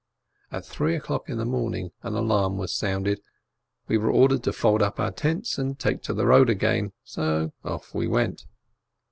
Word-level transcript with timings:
At 0.51 0.65
three 0.65 0.95
o'clock 0.95 1.29
in 1.29 1.37
the 1.37 1.45
morning 1.45 1.91
an 2.01 2.15
alarm 2.15 2.57
was 2.57 2.73
sounded, 2.75 3.21
we 3.87 3.99
were 3.99 4.09
ordered 4.09 4.41
to 4.45 4.51
fold 4.51 4.81
up 4.81 4.99
our 4.99 5.11
tents 5.11 5.59
and 5.59 5.77
take 5.77 6.01
to 6.01 6.13
the 6.15 6.25
road 6.25 6.49
again. 6.49 6.93
So 7.03 7.53
off 7.63 7.93
we 7.93 8.07
went. 8.07 8.47